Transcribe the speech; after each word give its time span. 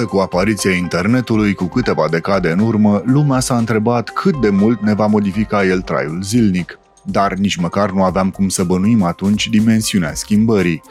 Odată 0.00 0.16
cu 0.16 0.22
apariția 0.22 0.70
internetului 0.70 1.54
cu 1.54 1.64
câteva 1.64 2.08
decade 2.10 2.50
în 2.50 2.58
urmă, 2.58 3.02
lumea 3.04 3.40
s-a 3.40 3.56
întrebat 3.56 4.08
cât 4.08 4.40
de 4.40 4.50
mult 4.50 4.80
ne 4.80 4.94
va 4.94 5.06
modifica 5.06 5.64
el 5.64 5.80
traiul 5.80 6.22
zilnic. 6.22 6.78
Dar 7.02 7.34
nici 7.34 7.56
măcar 7.56 7.90
nu 7.90 8.02
aveam 8.02 8.30
cum 8.30 8.48
să 8.48 8.64
bănuim 8.64 9.02
atunci 9.02 9.48
dimensiunea 9.48 10.14
schimbării. 10.14 10.82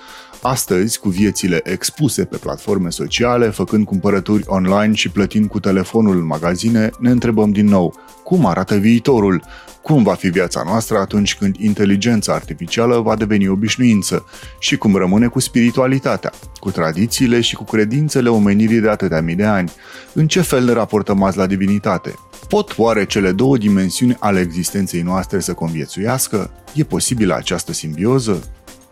Astăzi, 0.42 1.00
cu 1.00 1.10
viețile 1.10 1.60
expuse 1.64 2.26
pe 2.26 2.38
platforme 2.38 2.90
sociale, 2.90 3.50
făcând 3.50 3.86
cumpărături 3.86 4.44
online 4.48 4.94
și 4.94 5.10
plătind 5.10 5.50
cu 5.50 5.60
telefonul 5.60 6.18
în 6.18 6.26
magazine, 6.26 6.90
ne 7.00 7.10
întrebăm 7.10 7.52
din 7.52 7.66
nou, 7.66 7.96
cum 8.24 8.46
arată 8.46 8.76
viitorul? 8.76 9.44
Cum 9.82 10.04
va 10.04 10.14
fi 10.14 10.28
viața 10.28 10.64
noastră 10.66 10.98
atunci 10.98 11.36
când 11.36 11.56
inteligența 11.56 12.34
artificială 12.34 13.00
va 13.00 13.16
deveni 13.16 13.48
obișnuință? 13.48 14.26
Și 14.60 14.78
cum 14.78 14.96
rămâne 14.96 15.28
cu 15.28 15.40
spiritualitatea, 15.40 16.32
cu 16.60 16.72
tradițiile 16.72 17.42
și 17.42 17.56
cu 17.56 17.64
credințele 17.64 18.30
omenirii 18.30 18.80
de 18.80 18.90
atâtea 18.90 19.22
mii 19.22 19.36
de 19.36 19.46
ani? 19.46 19.72
În 20.14 20.28
ce 20.28 20.42
fel 20.42 20.64
ne 20.66 20.72
raportăm 20.72 21.24
azi 21.24 21.38
la 21.38 21.46
divinitate? 21.46 22.14
Pot 22.48 22.78
oare 22.78 23.06
cele 23.06 23.32
două 23.32 23.58
dimensiuni 23.58 24.18
ale 24.20 24.40
existenței 24.40 25.02
noastre 25.02 25.40
să 25.40 25.54
conviețuiască? 25.54 26.52
E 26.74 26.84
posibilă 26.84 27.36
această 27.36 27.74
simbioză? 27.74 28.44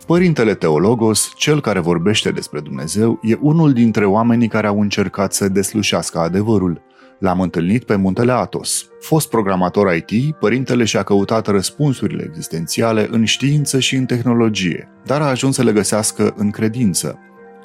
Părintele 0.08 0.54
Teologos, 0.54 1.34
cel 1.36 1.62
care 1.62 1.80
vorbește 1.80 2.32
despre 2.32 2.60
Dumnezeu, 2.60 3.20
e 3.22 3.38
unul 3.42 3.74
dintre 3.74 4.06
oamenii 4.06 4.48
care 4.48 4.68
au 4.68 4.82
încercat 4.82 5.34
să 5.34 5.50
deslușească 5.50 6.20
adevărul. 6.20 6.82
L-am 7.20 7.42
întâlnit 7.42 7.84
pe 7.84 7.96
muntele 7.96 8.32
Atos. 8.32 8.88
Fost 9.00 9.30
programator 9.30 9.96
IT, 9.96 10.36
părintele 10.36 10.84
și-a 10.84 11.04
căutat 11.04 11.48
răspunsurile 11.48 12.24
existențiale 12.28 13.08
în 13.12 13.26
știință 13.26 13.80
și 13.80 13.96
în 13.96 14.06
tehnologie, 14.06 14.90
dar 15.06 15.22
a 15.22 15.26
ajuns 15.26 15.56
să 15.56 15.64
le 15.64 15.72
găsească 15.72 16.34
în 16.38 16.52
credință, 16.52 17.20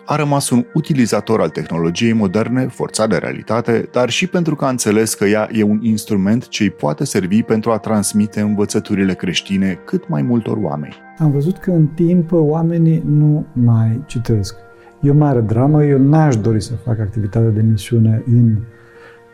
a 0.04 0.16
rămas 0.16 0.50
un 0.50 0.64
utilizator 0.74 1.40
al 1.40 1.48
tehnologiei 1.48 2.12
moderne, 2.12 2.66
forțat 2.66 3.08
de 3.08 3.16
realitate, 3.16 3.88
dar 3.92 4.10
și 4.10 4.26
pentru 4.26 4.56
că 4.56 4.64
a 4.64 4.68
înțeles 4.68 5.14
că 5.14 5.24
ea 5.24 5.48
e 5.52 5.62
un 5.62 5.78
instrument 5.82 6.48
ce 6.48 6.62
îi 6.62 6.70
poate 6.70 7.04
servi 7.04 7.42
pentru 7.42 7.70
a 7.70 7.78
transmite 7.78 8.40
învățăturile 8.40 9.14
creștine 9.14 9.78
cât 9.84 10.08
mai 10.08 10.22
multor 10.22 10.56
oameni. 10.62 10.94
Am 11.18 11.30
văzut 11.30 11.58
că 11.58 11.70
în 11.70 11.86
timp 11.86 12.32
oamenii 12.32 13.02
nu 13.06 13.46
mai 13.52 14.02
citesc. 14.06 14.56
E 15.00 15.10
o 15.10 15.14
mare 15.14 15.40
dramă, 15.40 15.84
eu 15.84 15.98
n-aș 15.98 16.36
dori 16.36 16.62
să 16.62 16.72
fac 16.74 16.98
activitatea 16.98 17.50
de 17.50 17.60
misiune 17.60 18.22
în, 18.26 18.56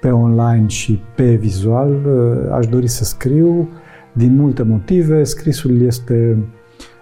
pe 0.01 0.11
online 0.11 0.67
și 0.67 1.01
pe 1.15 1.35
vizual. 1.35 1.97
Aș 2.53 2.67
dori 2.67 2.89
să 2.89 3.05
scriu 3.05 3.69
din 4.13 4.37
multe 4.37 4.63
motive. 4.63 5.25
Scrisul 5.25 5.83
este 5.83 6.39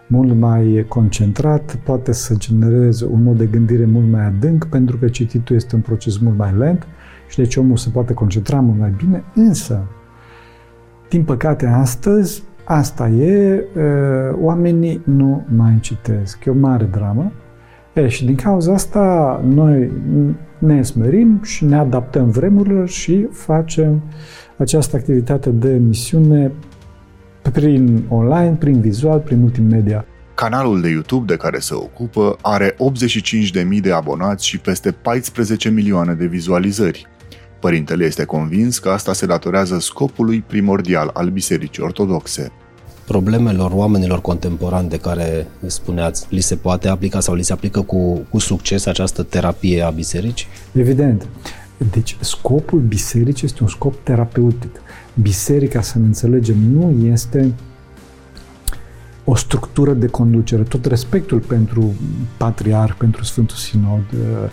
mult 0.07 0.35
mai 0.35 0.85
concentrat, 0.89 1.77
poate 1.85 2.13
să 2.13 2.35
genereze 2.39 3.05
un 3.05 3.23
mod 3.23 3.37
de 3.37 3.47
gândire 3.47 3.85
mult 3.85 4.11
mai 4.11 4.25
adânc, 4.25 4.65
pentru 4.65 4.97
că 4.97 5.09
cititul 5.09 5.57
este 5.57 5.75
un 5.75 5.81
proces 5.81 6.19
mult 6.19 6.37
mai 6.37 6.55
lent 6.59 6.87
și 7.29 7.37
deci 7.37 7.57
omul 7.57 7.77
se 7.77 7.89
poate 7.89 8.13
concentra 8.13 8.61
mult 8.61 8.79
mai 8.79 8.95
bine, 8.97 9.25
însă, 9.35 9.87
din 11.09 11.25
păcate, 11.25 11.67
astăzi, 11.67 12.43
asta 12.65 13.09
e, 13.09 13.65
oamenii 14.41 15.01
nu 15.05 15.45
mai 15.57 15.79
citesc. 15.81 16.45
E 16.45 16.51
o 16.51 16.55
mare 16.55 16.85
dramă. 16.85 17.33
E, 17.95 18.09
și 18.09 18.25
din 18.25 18.35
cauza 18.35 18.73
asta, 18.73 19.41
noi 19.49 19.91
ne 20.59 20.83
smerim 20.83 21.41
și 21.43 21.65
ne 21.65 21.77
adaptăm 21.77 22.31
vremurilor 22.31 22.89
și 22.89 23.29
facem 23.31 24.03
această 24.57 24.97
activitate 24.97 25.51
de 25.51 25.69
misiune 25.69 26.53
prin 27.51 28.05
online, 28.09 28.57
prin 28.59 28.81
vizual, 28.81 29.19
prin 29.19 29.41
multimedia. 29.41 30.05
Canalul 30.35 30.81
de 30.81 30.89
YouTube 30.89 31.33
de 31.33 31.37
care 31.37 31.59
se 31.59 31.75
ocupă 31.75 32.37
are 32.43 32.77
85.000 33.75 33.81
de 33.81 33.93
abonați 33.93 34.47
și 34.47 34.59
peste 34.59 34.91
14 34.91 35.69
milioane 35.69 36.15
de 36.15 36.27
vizualizări. 36.27 37.07
Părintele 37.61 38.05
este 38.05 38.25
convins 38.25 38.79
că 38.79 38.89
asta 38.89 39.13
se 39.13 39.27
datorează 39.27 39.79
scopului 39.79 40.45
primordial 40.47 41.11
al 41.13 41.29
Bisericii 41.29 41.83
Ortodoxe. 41.83 42.53
Problemelor 43.07 43.71
oamenilor 43.75 44.21
contemporani 44.21 44.89
de 44.89 44.99
care 44.99 45.47
spuneați, 45.67 46.27
li 46.31 46.41
se 46.41 46.55
poate 46.55 46.89
aplica 46.89 47.21
sau 47.21 47.35
li 47.35 47.43
se 47.43 47.53
aplică 47.53 47.81
cu, 47.81 48.27
cu 48.31 48.39
succes 48.39 48.87
această 48.87 49.23
terapie 49.23 49.83
a 49.83 49.91
bisericii? 49.91 50.47
Evident. 50.73 51.27
Deci 51.91 52.17
scopul 52.21 52.79
bisericii 52.79 53.47
este 53.47 53.63
un 53.63 53.69
scop 53.69 53.95
terapeutic 54.03 54.81
biserica, 55.15 55.81
să 55.81 55.99
ne 55.99 56.05
înțelegem, 56.05 56.59
nu 56.59 57.07
este 57.07 57.55
o 59.25 59.35
structură 59.35 59.93
de 59.93 60.07
conducere. 60.07 60.63
Tot 60.63 60.85
respectul 60.85 61.39
pentru 61.39 61.95
patriarh, 62.37 62.95
pentru 62.99 63.25
Sfântul 63.25 63.57
Sinod, 63.57 64.05
uh, 64.13 64.51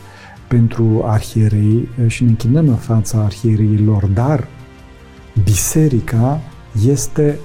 pentru 0.47 1.01
arhierei 1.05 1.89
uh, 2.03 2.07
și 2.07 2.23
ne 2.23 2.29
închinăm 2.29 2.67
în 2.67 2.75
fața 2.75 3.19
arhiereilor, 3.19 4.05
dar 4.05 4.47
biserica 5.43 6.39
este 6.87 7.39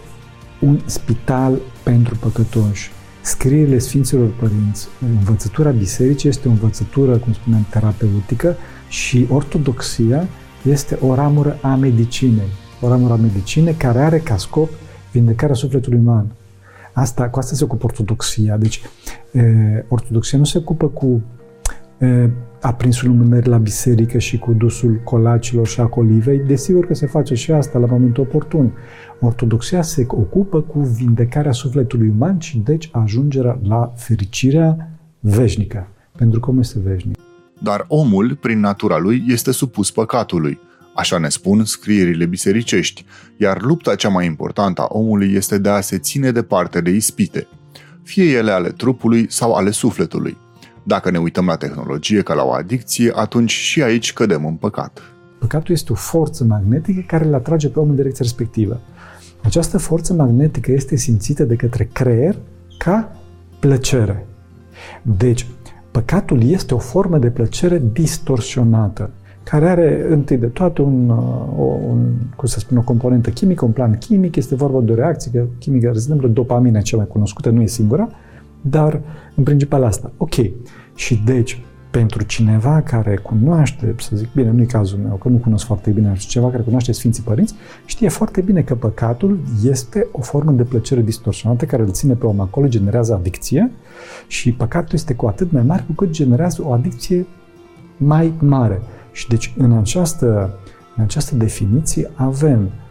un 0.60 0.80
spital 0.84 1.58
pentru 1.82 2.16
păcătoși. 2.16 2.90
Scrierile 3.20 3.78
Sfinților 3.78 4.28
Părinți, 4.28 4.88
învățătura 5.00 5.70
bisericii 5.70 6.28
este 6.28 6.48
o 6.48 6.50
învățătură, 6.50 7.16
cum 7.16 7.32
spuneam, 7.32 7.66
terapeutică 7.70 8.56
și 8.88 9.26
ortodoxia 9.30 10.26
este 10.62 10.98
o 11.00 11.14
ramură 11.14 11.58
a 11.62 11.74
medicinei 11.74 12.48
o 12.80 12.88
ramură 12.88 13.12
a 13.12 13.16
medicinei 13.16 13.74
care 13.74 13.98
are 13.98 14.18
ca 14.18 14.36
scop 14.36 14.68
vindecarea 15.12 15.54
sufletului 15.54 15.98
uman. 15.98 16.26
Asta, 16.92 17.28
cu 17.28 17.38
asta 17.38 17.54
se 17.54 17.64
ocupă 17.64 17.84
ortodoxia. 17.84 18.56
Deci, 18.56 18.82
e, 19.32 19.42
ortodoxia 19.88 20.38
nu 20.38 20.44
se 20.44 20.58
ocupă 20.58 20.86
cu 20.86 21.22
e, 21.98 22.30
aprinsul 22.60 23.08
lumânării 23.08 23.50
la 23.50 23.58
biserică 23.58 24.18
și 24.18 24.38
cu 24.38 24.52
dusul 24.52 25.00
colacilor 25.04 25.66
și 25.66 25.80
a 25.80 25.86
colivei. 25.86 26.38
Desigur 26.38 26.86
că 26.86 26.94
se 26.94 27.06
face 27.06 27.34
și 27.34 27.52
asta 27.52 27.78
la 27.78 27.86
momentul 27.86 28.22
oportun. 28.22 28.72
Ortodoxia 29.20 29.82
se 29.82 30.06
ocupă 30.08 30.60
cu 30.60 30.80
vindecarea 30.80 31.52
sufletului 31.52 32.08
uman 32.08 32.38
și 32.38 32.58
deci 32.58 32.88
ajungerea 32.92 33.58
la 33.62 33.92
fericirea 33.96 34.90
veșnică. 35.20 35.88
Pentru 36.16 36.40
că 36.40 36.50
omul 36.50 36.62
este 36.62 36.78
veșnic. 36.84 37.27
Dar 37.58 37.84
omul, 37.88 38.36
prin 38.40 38.60
natura 38.60 38.98
lui, 38.98 39.24
este 39.26 39.50
supus 39.50 39.90
păcatului. 39.90 40.58
Așa 40.94 41.18
ne 41.18 41.28
spun 41.28 41.64
scrierile 41.64 42.26
bisericești, 42.26 43.04
iar 43.36 43.62
lupta 43.62 43.94
cea 43.94 44.08
mai 44.08 44.26
importantă 44.26 44.80
a 44.82 44.88
omului 44.90 45.32
este 45.34 45.58
de 45.58 45.68
a 45.68 45.80
se 45.80 45.98
ține 45.98 46.30
departe 46.30 46.80
de 46.80 46.90
ispite, 46.90 47.46
fie 48.02 48.24
ele 48.24 48.50
ale 48.50 48.68
trupului 48.68 49.26
sau 49.30 49.52
ale 49.52 49.70
sufletului. 49.70 50.36
Dacă 50.82 51.10
ne 51.10 51.18
uităm 51.18 51.46
la 51.46 51.56
tehnologie 51.56 52.22
ca 52.22 52.34
la 52.34 52.42
o 52.42 52.52
adicție, 52.52 53.12
atunci 53.14 53.50
și 53.50 53.82
aici 53.82 54.12
cădem 54.12 54.46
în 54.46 54.54
păcat. 54.54 55.02
Păcatul 55.38 55.74
este 55.74 55.92
o 55.92 55.94
forță 55.94 56.44
magnetică 56.44 57.04
care 57.06 57.24
îl 57.24 57.34
atrage 57.34 57.68
pe 57.68 57.78
om 57.78 57.88
în 57.88 57.94
direcția 57.94 58.24
respectivă. 58.24 58.80
Această 59.42 59.78
forță 59.78 60.12
magnetică 60.12 60.72
este 60.72 60.96
simțită 60.96 61.44
de 61.44 61.54
către 61.54 61.88
creier 61.92 62.36
ca 62.78 63.16
plăcere. 63.60 64.26
Deci, 65.02 65.46
păcatul 65.98 66.42
este 66.42 66.74
o 66.74 66.78
formă 66.78 67.18
de 67.18 67.30
plăcere 67.30 67.82
distorsionată 67.92 69.10
care 69.42 69.68
are 69.68 70.06
întâi 70.08 70.36
de 70.36 70.46
toate 70.46 70.82
un, 70.82 71.08
uh, 71.08 71.76
un, 71.88 72.12
cum 72.36 72.48
să 72.48 72.58
spun, 72.58 72.76
o 72.76 72.82
componentă 72.82 73.30
chimică, 73.30 73.64
un 73.64 73.70
plan 73.70 73.98
chimic, 73.98 74.36
este 74.36 74.54
vorba 74.54 74.80
de 74.80 74.92
o 74.92 74.94
reacție 74.94 75.46
chimică, 75.58 75.86
de 75.86 75.92
exemplu, 75.94 76.28
dopamina 76.28 76.80
cea 76.80 76.96
mai 76.96 77.06
cunoscută, 77.06 77.50
nu 77.50 77.62
e 77.62 77.66
singura, 77.66 78.08
dar 78.60 79.00
în 79.34 79.42
principal 79.42 79.84
asta. 79.84 80.12
Ok. 80.16 80.34
Și 80.94 81.22
deci, 81.24 81.62
pentru 81.90 82.22
cineva 82.22 82.80
care 82.80 83.16
cunoaște, 83.16 83.94
să 83.98 84.16
zic, 84.16 84.32
bine, 84.32 84.50
nu 84.50 84.60
e 84.60 84.64
cazul 84.64 84.98
meu, 84.98 85.14
că 85.14 85.28
nu 85.28 85.36
cunosc 85.36 85.64
foarte 85.64 85.90
bine, 85.90 86.14
și 86.14 86.26
ceva 86.26 86.50
care 86.50 86.62
cunoaște 86.62 86.92
Sfinții 86.92 87.22
Părinți, 87.22 87.54
știe 87.84 88.08
foarte 88.08 88.40
bine 88.40 88.62
că 88.62 88.74
păcatul 88.74 89.38
este 89.64 90.06
o 90.12 90.20
formă 90.20 90.50
de 90.50 90.62
plăcere 90.62 91.00
distorsionată 91.00 91.64
care 91.64 91.82
îl 91.82 91.90
ține 91.90 92.14
pe 92.14 92.26
om 92.26 92.40
acolo, 92.40 92.66
generează 92.66 93.14
adicție 93.14 93.70
și 94.26 94.52
păcatul 94.52 94.94
este 94.94 95.14
cu 95.14 95.26
atât 95.26 95.52
mai 95.52 95.62
mare 95.62 95.84
cu 95.86 95.92
cât 95.92 96.10
generează 96.10 96.62
o 96.64 96.72
adicție 96.72 97.26
mai 97.96 98.32
mare. 98.38 98.80
Și 99.12 99.28
deci 99.28 99.54
în 99.56 99.72
această, 99.72 100.58
în 100.96 101.02
această 101.02 101.34
definiție 101.34 102.10
avem 102.14 102.60
uh, 102.64 102.87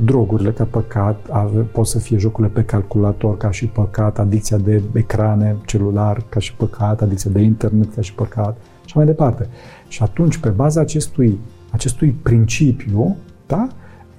drogurile 0.00 0.50
ca 0.50 0.64
păcat, 0.64 1.26
ave, 1.30 1.60
pot 1.60 1.86
să 1.86 1.98
fie 1.98 2.16
jocurile 2.18 2.52
pe 2.54 2.64
calculator 2.64 3.36
ca 3.36 3.50
și 3.50 3.66
păcat, 3.66 4.18
adicția 4.18 4.56
de 4.56 4.82
ecrane 4.92 5.56
celular 5.66 6.24
ca 6.28 6.40
și 6.40 6.54
păcat, 6.54 7.02
adicția 7.02 7.30
de 7.30 7.40
internet 7.40 7.94
ca 7.94 8.00
și 8.00 8.14
păcat 8.14 8.56
și 8.84 8.96
mai 8.96 9.06
departe. 9.06 9.48
Și 9.88 10.02
atunci, 10.02 10.36
pe 10.36 10.48
baza 10.48 10.80
acestui, 10.80 11.38
acestui 11.70 12.10
principiu, 12.10 13.16
da, 13.46 13.68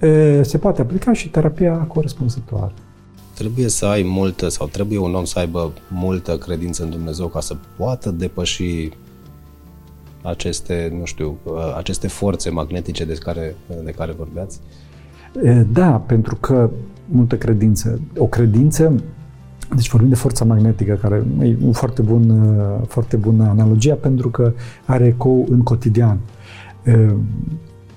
e, 0.06 0.42
se 0.42 0.58
poate 0.58 0.80
aplica 0.80 1.12
și 1.12 1.28
terapia 1.28 1.76
corespunzătoare. 1.76 2.72
Trebuie 3.34 3.68
să 3.68 3.86
ai 3.86 4.02
multă 4.02 4.48
sau 4.48 4.66
trebuie 4.66 4.98
un 4.98 5.14
om 5.14 5.24
să 5.24 5.38
aibă 5.38 5.72
multă 5.88 6.38
credință 6.38 6.82
în 6.82 6.90
Dumnezeu 6.90 7.26
ca 7.26 7.40
să 7.40 7.56
poată 7.76 8.10
depăși 8.10 8.90
aceste, 10.22 10.96
nu 10.98 11.04
știu, 11.04 11.38
uh, 11.44 11.74
aceste 11.76 12.08
forțe 12.08 12.50
magnetice 12.50 13.04
de 13.04 13.14
care, 13.14 13.56
de 13.84 13.90
care 13.90 14.12
vorbeați? 14.12 14.60
Da, 15.72 15.90
pentru 15.90 16.36
că 16.36 16.70
multă 17.08 17.36
credință. 17.36 18.00
O 18.16 18.26
credință 18.26 18.92
Deci 19.74 19.90
vorbim 19.90 20.08
de 20.08 20.14
forța 20.14 20.44
magnetică, 20.44 20.98
care 21.02 21.24
e 21.42 21.56
un 21.64 21.72
foarte 21.72 22.02
bun, 22.02 22.54
foarte 22.86 23.16
bună 23.16 23.48
analogia 23.48 23.94
pentru 23.94 24.30
că 24.30 24.52
are 24.84 25.04
ecou 25.06 25.46
în 25.50 25.62
cotidian. 25.62 26.18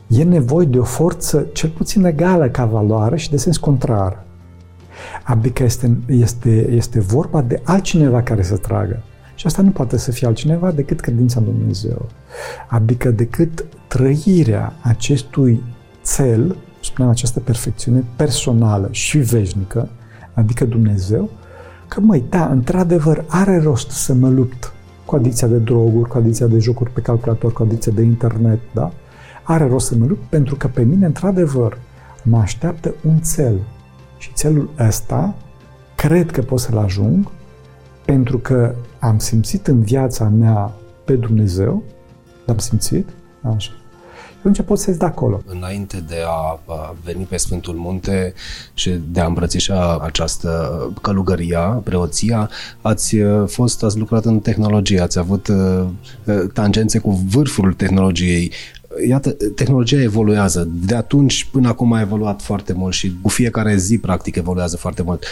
E 0.08 0.24
nevoie 0.24 0.66
de 0.66 0.80
o 0.80 0.84
forță 0.84 1.48
cel 1.54 1.70
puțin 1.70 2.06
egală 2.06 2.50
ca 2.50 2.66
valoare 2.66 3.18
și 3.18 3.30
de 3.30 3.38
sens 3.38 3.58
contrar. 3.58 4.24
Adică 5.24 5.64
este, 5.64 5.98
este, 6.08 6.72
este 6.72 7.00
vorba 7.00 7.42
de 7.42 7.62
altcineva 7.64 8.22
care 8.22 8.42
să 8.42 8.58
tragă. 8.58 9.04
Și 9.36 9.46
asta 9.46 9.62
nu 9.62 9.70
poate 9.70 9.98
să 9.98 10.12
fie 10.12 10.28
altcineva 10.28 10.72
decât 10.72 11.00
credința 11.00 11.40
în 11.40 11.46
Dumnezeu. 11.46 12.06
Adică 12.68 13.12
decât 13.12 13.66
trăirea 13.88 14.74
acestui 14.82 15.64
cel, 16.16 16.56
spuneam 17.00 17.18
această 17.18 17.40
perfecțiune 17.40 18.04
personală 18.16 18.88
și 18.92 19.18
veșnică, 19.18 19.90
adică 20.34 20.66
Dumnezeu, 20.66 21.30
că 21.88 22.00
măi, 22.00 22.24
da, 22.30 22.46
într-adevăr 22.46 23.26
are 23.28 23.60
rost 23.62 23.90
să 23.90 24.14
mă 24.14 24.30
lupt 24.30 24.74
cu 25.06 25.16
adicția 25.16 25.48
de 25.48 25.58
droguri, 25.58 26.10
cu 26.10 26.18
adicția 26.18 26.48
de 26.48 26.60
jocuri 26.60 26.92
pe 26.92 27.02
calculator, 27.02 27.54
cu 27.54 27.64
adicția 27.64 27.92
de 27.96 28.02
internet, 28.02 28.60
da? 28.74 28.92
Are 29.44 29.68
rost 29.68 29.88
să 29.88 29.96
mă 29.96 30.06
lupt 30.06 30.30
pentru 30.30 30.56
că 30.56 30.68
pe 30.68 30.84
mine, 30.84 31.06
într-adevăr, 31.06 31.78
mă 32.24 32.38
așteaptă 32.38 32.94
un 33.06 33.18
cel. 33.36 33.60
Și 34.18 34.34
celul 34.34 34.70
ăsta 34.88 35.36
cred 35.96 36.32
că 36.32 36.42
pot 36.42 36.60
să-l 36.60 36.78
ajung 36.78 37.32
pentru 38.06 38.38
că 38.38 38.76
am 39.00 39.18
simțit 39.18 39.68
în 39.68 39.82
viața 39.82 40.28
mea 40.28 40.72
pe 41.06 41.14
Dumnezeu, 41.14 41.84
l-am 42.46 42.58
simțit, 42.58 43.10
așa, 43.56 43.72
atunci 44.40 44.62
poți 44.62 44.84
să-ți 44.84 45.00
de 45.00 45.06
acolo. 45.06 45.42
Înainte 45.46 46.04
de 46.08 46.16
a 46.28 46.60
veni 47.04 47.24
pe 47.24 47.38
Sfântul 47.38 47.74
Munte 47.74 48.34
și 48.74 49.00
de 49.12 49.20
a 49.20 49.26
îmbrățișa 49.26 50.00
această 50.02 50.80
călugăria, 51.02 51.60
preoția, 51.60 52.50
ați 52.82 53.16
uh, 53.16 53.48
fost, 53.48 53.84
ați 53.84 53.98
lucrat 53.98 54.26
în 54.26 54.40
tehnologie, 54.40 55.02
ați 55.02 55.20
avut 55.20 55.48
uh, 55.48 55.86
uh, 56.24 56.42
tangențe 56.54 57.00
cu 57.00 57.12
vârful 57.30 57.74
tehnologiei. 57.74 58.52
Iată, 59.08 59.36
tehnologia 59.56 60.02
evoluează. 60.02 60.68
De 60.72 60.96
atunci 60.96 61.46
până 61.52 61.68
acum 61.68 61.94
a 61.94 62.02
evoluat 62.02 62.42
foarte 62.42 62.74
mult 62.74 62.94
și 62.94 63.14
cu 63.22 63.30
fiecare 63.30 63.76
zi, 63.76 63.98
practic, 63.98 64.36
evoluează 64.36 64.78
foarte 64.78 65.02
mult 65.02 65.24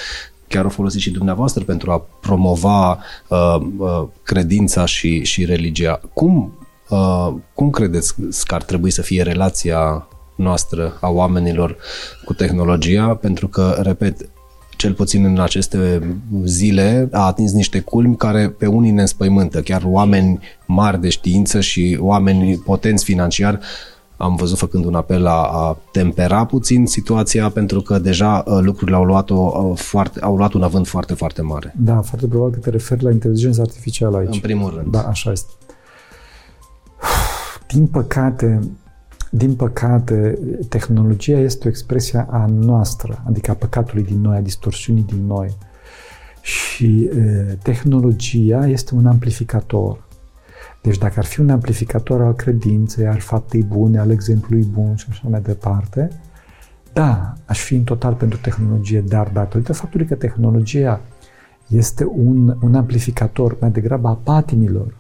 chiar 0.48 0.66
o 0.66 0.70
folosiți 0.70 1.04
și 1.04 1.12
dumneavoastră 1.12 1.64
pentru 1.64 1.92
a 1.92 2.06
promova 2.22 3.00
uh, 3.28 3.56
uh, 3.78 4.04
credința 4.24 4.86
și, 4.86 5.24
și 5.24 5.46
religia. 5.46 6.02
Cum 6.14 6.67
Uh, 6.90 7.34
cum 7.54 7.70
credeți 7.70 8.16
că 8.46 8.56
ar 8.56 8.64
trebui 8.64 8.92
să 8.92 9.02
fie 9.02 9.22
relația 9.22 10.08
noastră 10.36 10.98
a 11.02 11.10
oamenilor 11.10 11.78
cu 12.26 12.34
tehnologia? 12.34 13.16
Pentru 13.16 13.48
că, 13.48 13.80
repet, 13.82 14.30
cel 14.78 14.94
puțin 14.94 15.26
în 15.26 15.40
aceste 15.40 16.02
zile, 16.44 17.10
a 17.12 17.26
atins 17.26 17.52
niște 17.52 17.80
culmi 17.80 18.16
care 18.16 18.50
pe 18.50 18.66
unii 18.66 18.92
ne 18.92 19.02
înspăimântă. 19.02 19.62
Chiar 19.62 19.82
oameni 19.86 20.40
mari 20.66 21.02
de 21.02 21.10
știință 21.10 21.60
și 21.60 21.98
oameni 22.02 22.58
potenți 22.58 23.04
financiar 23.04 23.60
am 24.18 24.36
văzut 24.36 24.58
făcând 24.58 24.86
un 24.86 24.96
apel 24.96 25.22
la 25.22 25.42
a 25.42 25.78
tempera 25.92 26.46
puțin 26.46 26.86
situația 26.86 27.50
pentru 27.50 27.82
că 27.82 28.00
deja 28.00 28.44
uh, 28.46 28.58
lucrurile 28.62 28.98
au 28.98 29.04
luat, 29.04 29.30
o, 29.30 29.36
uh, 29.36 29.78
foarte, 29.78 30.20
au 30.20 30.36
luat 30.36 30.54
un 30.54 30.64
avânt 30.64 30.88
foarte, 30.88 31.14
foarte 31.14 31.42
mare. 31.42 31.74
Da, 31.78 32.02
foarte 32.02 32.28
probabil 32.28 32.54
că 32.54 32.60
te 32.60 32.70
referi 32.70 33.04
la 33.04 33.12
inteligența 33.12 33.62
artificială 33.62 34.18
aici. 34.18 34.34
În 34.34 34.40
primul 34.40 34.74
rând. 34.76 34.92
Da, 34.92 35.02
așa 35.02 35.32
este. 35.32 35.52
Din 37.68 37.88
păcate, 37.88 38.60
din 39.32 39.56
păcate, 39.56 40.40
tehnologia 40.70 41.38
este 41.38 41.68
o 41.68 41.70
expresie 41.70 42.26
a 42.30 42.46
noastră, 42.46 43.24
adică 43.28 43.52
a 43.52 43.54
păcatului 43.54 44.04
din 44.04 44.22
noi, 44.22 44.38
a 44.38 44.42
distorsiunii 44.42 45.04
din 45.04 45.26
noi. 45.26 45.58
Și 46.42 47.04
e, 47.04 47.58
tehnologia 47.62 48.68
este 48.68 48.96
un 48.96 49.06
amplificator. 49.06 50.06
Deci 50.82 50.98
dacă 50.98 51.14
ar 51.18 51.26
fi 51.26 51.40
un 51.40 51.50
amplificator 51.50 52.22
al 52.22 52.34
credinței, 52.34 53.08
al 53.08 53.20
faptei 53.20 53.64
bune, 53.64 54.00
al 54.00 54.10
exemplului 54.10 54.68
bun 54.72 54.96
și 54.96 55.06
așa 55.10 55.28
mai 55.30 55.42
departe, 55.42 56.10
da, 56.94 57.34
aș 57.46 57.60
fi 57.60 57.76
în 57.76 57.84
total 57.84 58.14
pentru 58.14 58.40
tehnologie, 58.40 59.02
dar 59.02 59.30
datorită 59.34 59.74
faptului 59.74 60.06
că 60.06 60.16
tehnologia 60.16 61.02
este 61.68 62.06
un, 62.06 62.58
un 62.62 62.76
amplificator 62.76 63.58
mai 63.60 63.72
degrabă 63.72 64.08
a 64.08 64.20
patimilor, 64.24 64.94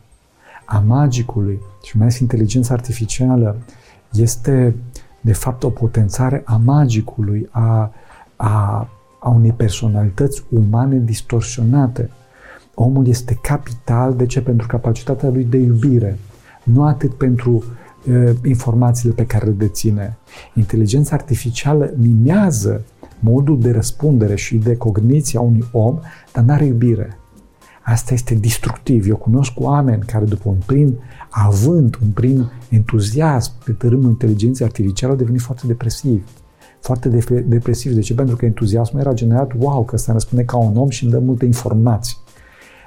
a 0.67 0.83
magicului 0.85 1.59
și 1.83 1.97
mai 1.97 2.05
ales 2.05 2.19
inteligența 2.19 2.73
artificială 2.73 3.57
este 4.11 4.75
de 5.21 5.33
fapt 5.33 5.63
o 5.63 5.69
potențare 5.69 6.41
a 6.45 6.61
magicului, 6.63 7.47
a, 7.51 7.93
a, 8.35 8.89
a 9.19 9.29
unei 9.29 9.51
personalități 9.51 10.43
umane 10.49 10.97
distorsionate. 10.97 12.09
Omul 12.73 13.07
este 13.07 13.39
capital, 13.41 14.15
de 14.15 14.25
ce? 14.25 14.41
Pentru 14.41 14.67
capacitatea 14.67 15.29
lui 15.29 15.43
de 15.43 15.57
iubire, 15.57 16.19
nu 16.63 16.83
atât 16.83 17.13
pentru 17.13 17.63
e, 18.09 18.35
informațiile 18.43 19.13
pe 19.13 19.25
care 19.25 19.45
le 19.45 19.51
deține. 19.51 20.17
Inteligența 20.53 21.15
artificială 21.15 21.93
mimează 21.97 22.81
modul 23.19 23.59
de 23.59 23.71
răspundere 23.71 24.35
și 24.35 24.55
de 24.55 24.77
cogniție 24.77 25.39
a 25.39 25.41
unui 25.41 25.65
om, 25.71 25.99
dar 26.33 26.43
nu 26.43 26.53
are 26.53 26.65
iubire. 26.65 27.17
Asta 27.89 28.13
este 28.13 28.35
destructiv. 28.35 29.07
Eu 29.07 29.15
cunosc 29.15 29.51
oameni 29.55 30.03
care 30.03 30.25
după 30.25 30.49
un 30.49 30.57
prim 30.65 30.97
având, 31.29 31.97
un 32.01 32.09
prim 32.09 32.51
entuziasm 32.69 33.51
pe 33.63 33.71
tărâmul 33.71 34.09
inteligenței 34.09 34.65
artificiale 34.65 35.11
au 35.13 35.17
devenit 35.19 35.41
foarte 35.41 35.67
depresivi. 35.67 36.23
Foarte 36.79 37.09
de- 37.09 37.45
depresivi. 37.47 37.95
De 37.95 38.01
ce? 38.01 38.13
Pentru 38.13 38.35
că 38.35 38.45
entuziasmul 38.45 39.01
era 39.01 39.13
generat, 39.13 39.51
wow, 39.57 39.85
că 39.85 39.95
ăsta 39.95 40.11
răspunde 40.11 40.43
ca 40.43 40.57
un 40.57 40.77
om 40.77 40.89
și 40.89 41.03
îmi 41.03 41.11
dă 41.11 41.19
multe 41.19 41.45
informații. 41.45 42.17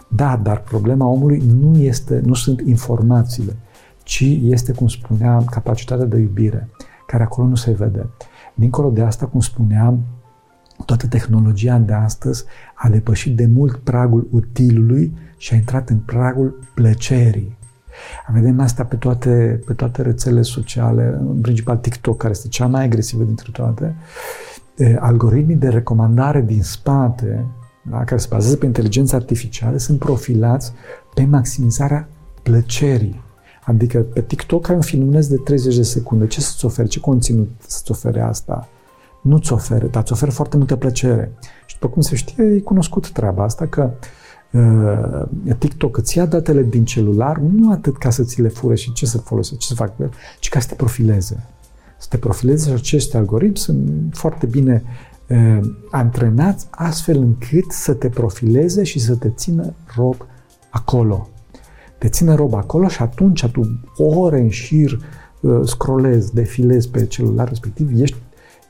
Da, 0.09 0.41
dar 0.43 0.63
problema 0.63 1.07
omului 1.07 1.43
nu, 1.61 1.79
este, 1.79 2.21
nu 2.25 2.35
sunt 2.35 2.61
informațiile, 2.61 3.57
ci 4.03 4.25
este, 4.43 4.73
cum 4.73 4.89
spuneam, 4.89 5.45
capacitatea 5.45 6.05
de 6.05 6.19
iubire, 6.19 6.69
care 7.07 7.23
acolo 7.23 7.49
nu 7.49 7.55
se 7.55 7.71
vede. 7.71 8.07
Dincolo 8.55 8.91
de 8.91 9.03
asta, 9.03 9.27
cum 9.27 9.41
spuneam, 9.41 10.01
toată 10.85 11.07
tehnologia 11.07 11.79
de 11.79 11.93
astăzi 11.93 12.45
a 12.75 12.89
depășit 12.89 13.37
de 13.37 13.47
mult 13.47 13.77
pragul 13.77 14.29
utilului 14.31 15.15
și 15.37 15.53
a 15.53 15.57
intrat 15.57 15.89
în 15.89 15.99
pragul 15.99 16.59
plăcerii. 16.75 17.59
Vedem 18.33 18.61
asta 18.61 18.85
pe 18.85 18.97
toate, 18.97 19.63
pe 19.67 19.73
toate 19.73 20.03
rețelele 20.03 20.43
sociale, 20.43 21.19
în 21.19 21.41
principal 21.41 21.77
TikTok, 21.77 22.17
care 22.17 22.33
este 22.33 22.49
cea 22.49 22.67
mai 22.67 22.85
agresivă 22.85 23.23
dintre 23.23 23.49
toate. 23.53 23.95
Algoritmii 24.99 25.57
de 25.57 25.69
recomandare 25.69 26.41
din 26.41 26.63
spate, 26.63 27.47
da, 27.91 28.05
care 28.05 28.21
se 28.21 28.27
bazează 28.31 28.57
pe 28.57 28.67
inteligența 28.67 29.17
artificială, 29.17 29.77
sunt 29.77 29.99
profilați 29.99 30.73
pe 31.15 31.25
maximizarea 31.25 32.09
plăcerii. 32.43 33.23
Adică 33.65 33.99
pe 33.99 34.21
TikTok 34.21 34.69
ai 34.69 34.75
un 34.75 34.81
filmuleț 34.81 35.27
de 35.27 35.37
30 35.37 35.77
de 35.77 35.83
secunde. 35.83 36.27
Ce 36.27 36.41
să-ți 36.41 36.65
ofere? 36.65 36.89
Ce 36.89 37.01
conținut 37.01 37.51
să-ți 37.67 37.91
ofere 37.91 38.21
asta? 38.21 38.69
Nu-ți 39.21 39.53
oferă, 39.53 39.87
dar 39.87 40.03
îți 40.03 40.13
oferă 40.13 40.31
foarte 40.31 40.57
multă 40.57 40.77
plăcere. 40.77 41.33
Și 41.67 41.79
după 41.79 41.93
cum 41.93 42.03
se 42.03 42.15
știe, 42.15 42.45
e 42.45 42.61
cunoscut 42.61 43.11
treaba 43.11 43.43
asta 43.43 43.67
că 43.67 43.91
uh, 44.51 45.55
TikTok 45.59 45.97
îți 45.97 46.17
ia 46.17 46.27
datele 46.27 46.63
din 46.63 46.85
celular, 46.85 47.37
nu 47.37 47.73
atât 47.73 47.97
ca 47.97 48.11
să 48.11 48.23
ți 48.23 48.41
le 48.41 48.49
fure 48.49 48.75
și 48.75 48.93
ce 48.93 49.07
să 49.07 49.19
folosești, 49.19 49.59
ce 49.59 49.67
să 49.67 49.75
fac 49.75 49.97
cu 49.97 50.03
el, 50.03 50.11
ci 50.39 50.49
ca 50.49 50.61
să 50.61 50.69
te 50.69 50.75
profileze. 50.75 51.47
Să 51.99 52.07
te 52.11 52.17
profileze 52.17 52.69
și 52.69 52.75
acești 52.75 53.17
algoritmi 53.17 53.57
sunt 53.57 54.11
foarte 54.13 54.47
bine 54.47 54.83
uh, 55.29 55.61
antrenați 55.91 56.67
astfel 56.71 57.17
încât 57.17 57.71
să 57.71 57.93
te 57.93 58.09
profileze 58.09 58.83
și 58.83 58.99
să 58.99 59.17
te 59.17 59.31
țină 59.31 59.75
rob 59.97 60.15
acolo. 60.71 61.29
Te 61.99 62.09
ține 62.09 62.35
rob 62.35 62.55
acolo 62.55 62.89
și 62.89 63.03
atunci 63.03 63.47
tu 63.47 63.81
ore 63.97 64.41
în 64.41 64.49
șir 64.49 64.99
uh, 65.41 65.61
scrollezi, 65.65 66.35
defilezi 66.35 66.89
pe 66.89 67.07
celular 67.07 67.49
respectiv, 67.49 68.01
ești 68.01 68.17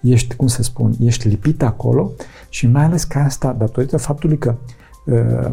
ești, 0.03 0.37
cum 0.37 0.47
se 0.47 0.63
spun, 0.63 0.93
ești 1.01 1.29
lipit 1.29 1.63
acolo 1.63 2.13
și 2.49 2.67
mai 2.67 2.85
ales 2.85 3.05
că 3.05 3.19
asta, 3.19 3.53
datorită 3.59 3.97
faptului 3.97 4.39
că 4.39 4.55
uh, 5.07 5.51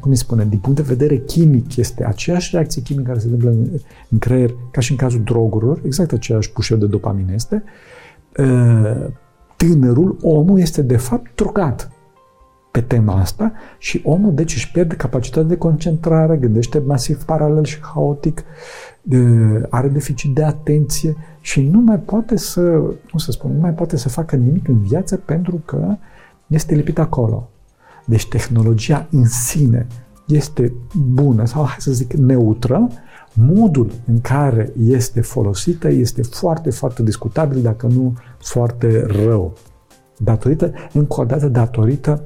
cum 0.00 0.10
îi 0.10 0.16
spune, 0.16 0.44
din 0.44 0.58
punct 0.58 0.76
de 0.76 0.94
vedere 0.94 1.16
chimic, 1.18 1.76
este 1.76 2.04
aceeași 2.06 2.50
reacție 2.52 2.82
chimică 2.82 3.06
care 3.06 3.18
se 3.18 3.28
întâmplă 3.28 3.50
în, 3.50 3.68
în 4.08 4.18
creier, 4.18 4.54
ca 4.70 4.80
și 4.80 4.90
în 4.90 4.96
cazul 4.96 5.22
drogurilor, 5.22 5.80
exact 5.84 6.12
aceeași 6.12 6.52
pușeu 6.52 6.76
de 6.76 6.86
dopamină 6.86 7.32
este, 7.32 7.62
uh, 8.36 9.06
tânărul, 9.56 10.16
omul, 10.22 10.60
este 10.60 10.82
de 10.82 10.96
fapt 10.96 11.30
trucat 11.34 11.90
pe 12.70 12.80
tema 12.80 13.20
asta 13.20 13.52
și 13.78 14.00
omul 14.04 14.34
deci 14.34 14.54
își 14.54 14.70
pierde 14.70 14.94
capacitatea 14.94 15.48
de 15.48 15.56
concentrare, 15.56 16.36
gândește 16.36 16.78
masiv 16.78 17.22
paralel 17.22 17.64
și 17.64 17.78
haotic, 17.80 18.44
are 19.68 19.88
deficit 19.88 20.34
de 20.34 20.44
atenție 20.44 21.16
și 21.48 21.60
nu 21.62 21.80
mai 21.80 21.98
poate 21.98 22.36
să, 22.36 22.60
cum 23.10 23.18
să 23.18 23.30
spun, 23.30 23.52
nu 23.52 23.60
mai 23.60 23.72
poate 23.72 23.96
să 23.96 24.08
facă 24.08 24.36
nimic 24.36 24.68
în 24.68 24.82
viață 24.82 25.16
pentru 25.16 25.62
că 25.64 25.96
este 26.46 26.74
lipit 26.74 26.98
acolo. 26.98 27.50
Deci 28.04 28.28
tehnologia 28.28 29.06
în 29.10 29.24
sine 29.24 29.86
este 30.26 30.72
bună 30.94 31.44
sau, 31.44 31.64
hai 31.64 31.76
să 31.78 31.92
zic, 31.92 32.12
neutră, 32.12 32.88
modul 33.32 33.90
în 34.06 34.20
care 34.20 34.72
este 34.82 35.20
folosită 35.20 35.88
este 35.88 36.22
foarte, 36.22 36.70
foarte 36.70 37.02
discutabil, 37.02 37.62
dacă 37.62 37.86
nu 37.86 38.14
foarte 38.38 39.06
rău. 39.06 39.56
Datorită, 40.16 40.72
încă 40.92 41.20
o 41.20 41.24
dată, 41.24 41.48
datorită 41.48 42.24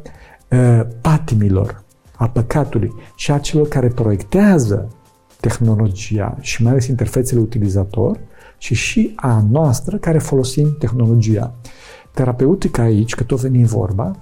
uh, 0.51 0.81
patimilor, 1.01 1.83
a 2.17 2.29
păcatului 2.29 2.93
și 3.17 3.33
a 3.33 3.39
celor 3.39 3.69
care 3.69 3.89
proiectează 3.89 4.89
tehnologia 5.41 6.37
și 6.41 6.63
mai 6.63 6.73
ales 6.73 6.87
interfețele 6.87 7.41
utilizator 7.41 8.19
și 8.63 8.75
și 8.75 9.13
a 9.17 9.45
noastră 9.51 9.97
care 9.97 10.19
folosim 10.19 10.77
tehnologia. 10.79 11.55
Terapeutica 12.15 12.83
aici, 12.83 13.15
că 13.15 13.25
tot 13.25 13.41
veni 13.41 13.65
vorba, 13.65 14.17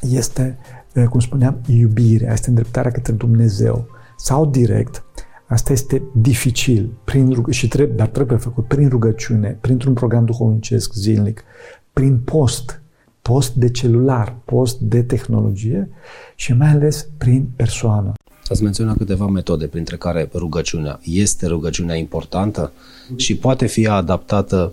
este, 0.00 0.58
uh, 0.94 1.04
cum 1.04 1.20
spuneam, 1.20 1.60
iubirea, 1.66 2.32
este 2.32 2.48
îndreptarea 2.48 2.90
către 2.90 3.12
Dumnezeu 3.12 3.86
sau 4.16 4.46
direct, 4.46 5.04
Asta 5.46 5.72
este 5.72 6.02
dificil, 6.14 6.92
prin 7.04 7.34
rug- 7.34 7.50
și 7.50 7.68
trebuie, 7.68 7.96
dar 7.96 8.06
trebuie 8.06 8.38
făcut 8.38 8.66
prin 8.66 8.88
rugăciune, 8.88 9.58
printr-un 9.60 9.92
program 9.92 10.24
duhovnicesc 10.24 10.92
zilnic, 10.92 11.44
prin 11.92 12.18
post, 12.18 12.82
post 13.22 13.54
de 13.54 13.70
celular, 13.70 14.36
post 14.44 14.80
de 14.80 15.02
tehnologie 15.02 15.88
și 16.34 16.52
mai 16.52 16.68
ales 16.68 17.08
prin 17.18 17.48
persoană. 17.56 18.12
Ați 18.52 18.62
menționat 18.62 18.96
câteva 18.96 19.26
metode, 19.26 19.66
printre 19.66 19.96
care 19.96 20.28
rugăciunea. 20.34 21.00
Este 21.02 21.46
rugăciunea 21.46 21.94
importantă 21.94 22.72
și 23.16 23.36
poate 23.36 23.66
fi 23.66 23.86
adaptată, 23.86 24.72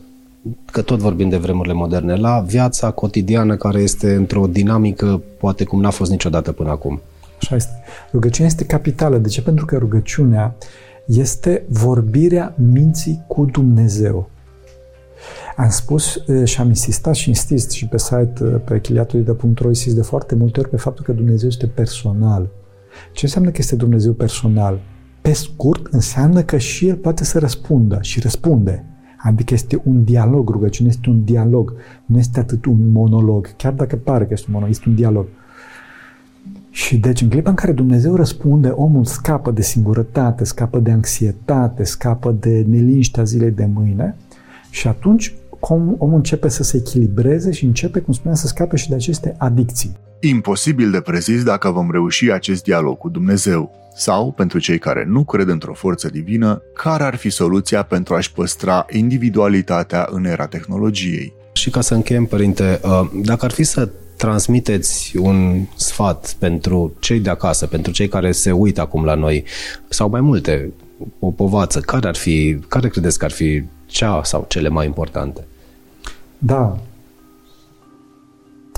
că 0.72 0.82
tot 0.82 1.00
vorbim 1.00 1.30
de 1.30 1.38
vremurile 1.38 1.74
moderne, 1.74 2.16
la 2.16 2.40
viața 2.40 2.92
cotidiană 2.92 3.56
care 3.56 3.82
este 3.82 4.14
într-o 4.14 4.48
dinamică 4.48 5.22
poate 5.40 5.64
cum 5.64 5.82
n-a 5.82 5.90
fost 5.90 6.12
niciodată 6.12 6.52
până 6.52 6.70
acum. 6.70 7.02
Așa 7.40 7.56
este. 7.56 7.72
Rugăciunea 8.12 8.52
este 8.52 8.66
capitală. 8.66 9.18
De 9.18 9.28
ce? 9.28 9.42
Pentru 9.42 9.66
că 9.66 9.78
rugăciunea 9.78 10.56
este 11.06 11.64
vorbirea 11.70 12.56
minții 12.72 13.24
cu 13.28 13.46
Dumnezeu. 13.46 14.30
Am 15.56 15.70
spus 15.70 16.18
și 16.44 16.60
am 16.60 16.68
insistat 16.68 17.16
și 17.16 17.30
insist 17.30 17.72
și 17.72 17.86
pe 17.86 17.98
site 17.98 18.44
pe 18.44 18.80
chiliatului.ro 18.82 19.68
insist 19.68 19.96
de 19.96 20.02
foarte 20.02 20.36
multe 20.36 20.60
ori 20.60 20.70
pe 20.70 20.78
faptul 20.78 21.06
că 21.06 21.12
Dumnezeu 21.12 21.48
este 21.48 21.68
personal. 21.68 22.48
Ce 23.12 23.26
înseamnă 23.26 23.50
că 23.50 23.58
este 23.60 23.76
Dumnezeu 23.76 24.14
personal? 24.14 24.80
Pe 25.22 25.34
scurt, 25.34 25.86
înseamnă 25.86 26.42
că 26.42 26.58
și 26.58 26.88
El 26.88 26.96
poate 26.96 27.24
să 27.24 27.40
răspundă 27.40 27.98
și 28.02 28.20
răspunde. 28.20 28.84
Adică 29.18 29.54
este 29.54 29.82
un 29.84 30.04
dialog, 30.04 30.50
rugăciunea 30.50 30.92
este 30.96 31.10
un 31.10 31.24
dialog, 31.24 31.74
nu 32.06 32.18
este 32.18 32.40
atât 32.40 32.66
un 32.66 32.92
monolog, 32.92 33.56
chiar 33.56 33.74
dacă 33.74 33.96
pare 33.96 34.24
că 34.26 34.34
este 34.34 34.46
un 34.48 34.54
monolog, 34.54 34.76
este 34.76 34.90
un 34.90 34.96
dialog. 34.96 35.26
Și 36.70 36.98
deci 36.98 37.22
în 37.22 37.30
clipa 37.30 37.50
în 37.50 37.56
care 37.56 37.72
Dumnezeu 37.72 38.16
răspunde, 38.16 38.68
omul 38.68 39.06
scapă 39.06 39.52
de 39.52 39.62
singurătate, 39.62 40.44
scapă 40.44 40.80
de 40.80 40.92
anxietate, 40.92 41.84
scapă 41.84 42.32
de 42.40 42.66
neliniștea 42.68 43.24
zilei 43.24 43.52
de 43.52 43.70
mâine 43.74 44.16
și 44.70 44.88
atunci 44.88 45.34
omul 45.60 46.16
începe 46.16 46.50
să 46.50 46.64
se 46.64 46.78
echilibreze 46.78 47.52
și 47.52 47.66
începe, 47.66 48.00
cum 48.00 48.14
spuneam, 48.14 48.38
să 48.38 48.48
scape 48.48 48.76
și 48.76 48.90
de 48.90 48.96
aceste 48.96 49.36
adicții. 49.38 49.98
Imposibil 50.20 50.92
de 50.92 51.02
prezis 51.02 51.44
dacă 51.44 51.72
vom 51.72 51.92
reuși 51.92 52.32
acest 52.32 52.64
dialog 52.64 52.98
cu 52.98 53.10
Dumnezeu. 53.10 53.72
Sau, 53.96 54.32
pentru 54.32 54.60
cei 54.60 54.78
care 54.78 55.06
nu 55.08 55.24
cred 55.24 55.48
într-o 55.48 55.74
forță 55.74 56.10
divină, 56.10 56.62
care 56.74 57.04
ar 57.04 57.16
fi 57.16 57.30
soluția 57.30 57.84
pentru 57.84 58.14
a-și 58.14 58.32
păstra 58.32 58.86
individualitatea 58.92 60.08
în 60.12 60.26
era 60.26 60.48
tehnologiei? 60.48 61.34
Și 61.54 61.70
ca 61.70 61.82
să 61.82 61.94
încheiem, 61.94 62.26
părinte, 62.26 62.80
uh, 62.84 63.10
dacă 63.24 63.46
ar 63.46 63.52
fi 63.52 63.64
să 63.64 63.90
transmiteți 64.18 65.18
un 65.18 65.66
sfat 65.76 66.36
pentru 66.40 66.94
cei 67.00 67.20
de 67.20 67.30
acasă, 67.30 67.68
pentru 67.68 67.92
cei 67.92 68.08
care 68.08 68.32
se 68.32 68.52
uită 68.52 68.82
acum 68.82 69.04
la 69.04 69.16
noi, 69.16 69.44
sau 69.90 70.10
mai 70.10 70.22
multe, 70.22 70.74
o 71.20 71.32
povață, 71.32 71.80
care 71.80 72.08
ar 72.08 72.16
fi, 72.16 72.60
care 72.68 72.88
credeți 72.88 73.20
că 73.20 73.26
ar 73.26 73.32
fi 73.32 73.64
cea 73.86 74.24
sau 74.24 74.46
cele 74.48 74.70
mai 74.70 74.86
importante? 74.86 75.48
Da. 76.38 76.80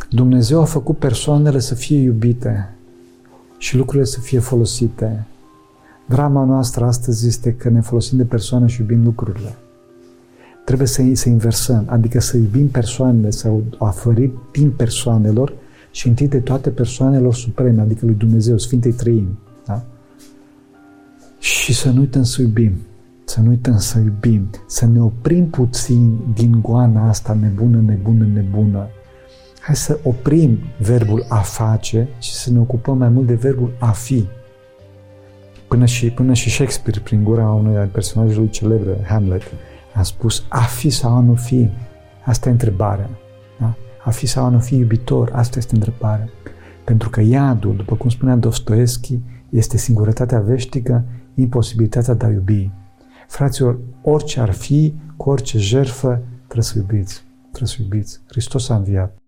Dumnezeu 0.10 0.62
a 0.62 0.66
făcut 0.66 0.98
persoanele 0.98 1.60
să 1.60 1.76
fie 1.76 1.98
iubite 1.98 2.76
și 3.58 3.76
lucrurile 3.76 4.06
să 4.06 4.20
fie 4.20 4.40
folosite. 4.40 5.26
Drama 6.06 6.44
noastră 6.44 6.86
astăzi 6.86 7.28
este 7.28 7.54
că 7.54 7.70
ne 7.70 7.82
folosim 7.82 8.18
de 8.18 8.24
persoane 8.24 8.68
și 8.68 8.82
iubim 8.82 9.04
lucrurile. 9.04 9.56
Trebuie 10.66 10.88
să, 10.88 11.04
să 11.14 11.30
inversăm, 11.30 11.86
adică 11.90 12.20
să 12.20 12.38
iubim 12.38 12.68
persoanele, 12.68 13.32
să 13.32 13.52
oferim 13.78 14.42
timp 14.52 14.78
persoanelor 14.78 15.54
și 15.92 16.08
întâi 16.08 16.28
de 16.28 16.40
toate 16.40 16.70
persoanelor 16.70 17.34
supreme, 17.34 17.82
adică 17.82 18.06
lui 18.06 18.16
Dumnezeu, 18.16 18.58
Sfintei 18.58 18.92
Trăim. 18.94 19.38
Da? 21.42 21.48
Și 21.48 21.74
să 21.74 21.90
nu 21.90 22.00
uităm 22.00 22.24
să 22.24 22.42
iubim. 22.42 22.74
Să 23.24 23.42
nu 23.42 23.50
uităm 23.50 23.78
să 23.78 24.00
iubim. 24.00 24.50
Să 24.68 24.86
ne 24.86 25.02
oprim 25.02 25.50
puțin 25.50 26.20
din 26.34 26.62
goana 26.62 27.08
asta 27.08 27.34
nebună, 27.34 27.82
nebună, 27.82 28.26
nebună. 28.26 28.88
Hai 29.60 29.76
să 29.76 30.00
oprim 30.04 30.60
verbul 30.80 31.26
a 31.30 31.38
face 31.38 32.08
și 32.20 32.32
să 32.34 32.52
ne 32.52 32.60
ocupăm 32.60 32.98
mai 32.98 33.10
mult 33.10 33.28
de 33.28 33.34
verbul 33.34 33.74
a 33.80 33.92
fi. 33.92 34.26
Până 35.68 35.86
și, 35.86 36.10
până 36.10 36.34
și 36.34 36.50
Shakespeare, 36.50 37.00
prin 37.00 37.24
gura 37.24 37.52
unui 37.52 37.86
personajului 37.86 38.50
celebre, 38.50 39.06
Hamlet, 39.08 39.42
a 39.94 40.02
spus 40.02 40.44
a 40.50 40.62
fi 40.62 40.90
sau 40.90 41.16
a 41.16 41.20
nu 41.20 41.34
fi. 41.34 41.70
Asta 42.26 42.50
e 42.50 42.52
întrebarea. 42.52 43.10
Da? 43.60 43.76
A 44.04 44.10
fi 44.10 44.26
sau 44.26 44.46
a 44.46 44.50
nu 44.50 44.60
fi 44.60 44.76
iubitor, 44.76 45.32
asta 45.34 45.58
este 45.58 45.76
întrebarea. 45.76 46.30
Pentru 46.84 47.10
că 47.10 47.22
iadul, 47.22 47.76
după 47.76 47.96
cum 47.96 48.10
spunea 48.10 48.36
Dostoevski, 48.36 49.20
este 49.50 49.78
singurătatea 49.78 50.40
veștică, 50.40 51.04
imposibilitatea 51.36 52.14
de 52.14 52.26
a 52.26 52.30
iubi. 52.30 52.72
Fraților, 53.28 53.80
orice 54.02 54.40
ar 54.40 54.52
fi, 54.52 54.94
cu 55.16 55.30
orice 55.30 55.58
jerfă, 55.58 56.22
trebuie 56.44 56.64
să 56.64 56.78
iubiți. 56.78 57.24
Trebuie 57.50 57.70
să 57.70 57.78
iubiți. 57.82 58.20
Hristos 58.28 58.70
a 58.70 58.76
înviat. 58.76 59.21